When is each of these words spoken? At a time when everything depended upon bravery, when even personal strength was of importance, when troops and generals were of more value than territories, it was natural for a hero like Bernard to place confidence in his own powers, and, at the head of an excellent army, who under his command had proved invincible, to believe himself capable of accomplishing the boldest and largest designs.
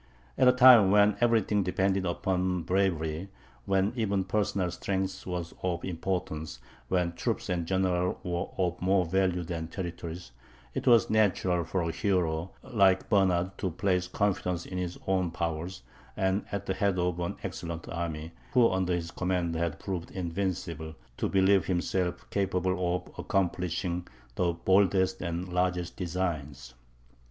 At 0.35 0.47
a 0.47 0.51
time 0.51 0.89
when 0.89 1.15
everything 1.21 1.61
depended 1.61 2.07
upon 2.07 2.63
bravery, 2.63 3.29
when 3.67 3.93
even 3.95 4.23
personal 4.23 4.71
strength 4.71 5.27
was 5.27 5.53
of 5.61 5.85
importance, 5.85 6.57
when 6.87 7.13
troops 7.13 7.49
and 7.49 7.67
generals 7.67 8.15
were 8.23 8.47
of 8.57 8.81
more 8.81 9.05
value 9.05 9.43
than 9.43 9.67
territories, 9.67 10.31
it 10.73 10.87
was 10.87 11.11
natural 11.11 11.63
for 11.63 11.83
a 11.83 11.91
hero 11.91 12.49
like 12.63 13.09
Bernard 13.11 13.55
to 13.59 13.69
place 13.69 14.07
confidence 14.07 14.65
in 14.65 14.79
his 14.79 14.97
own 15.05 15.29
powers, 15.29 15.83
and, 16.17 16.47
at 16.51 16.65
the 16.65 16.73
head 16.73 16.97
of 16.97 17.19
an 17.19 17.37
excellent 17.43 17.87
army, 17.87 18.31
who 18.53 18.71
under 18.71 18.95
his 18.95 19.11
command 19.11 19.53
had 19.55 19.77
proved 19.77 20.09
invincible, 20.09 20.95
to 21.17 21.29
believe 21.29 21.65
himself 21.65 22.27
capable 22.31 22.95
of 22.95 23.07
accomplishing 23.19 24.07
the 24.33 24.51
boldest 24.51 25.21
and 25.21 25.53
largest 25.53 25.95
designs. 25.95 26.73